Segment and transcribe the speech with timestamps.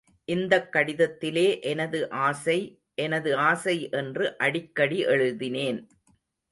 [0.25, 2.09] இந்தக் கடிதத்திலே எனது
[2.09, 2.81] ஆசை,
[2.95, 5.87] எனது ஆசை என்று அடிக்கடி எழுதினேன்.